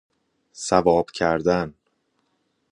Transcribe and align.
صواب 0.53 1.11
کردن 1.11 1.73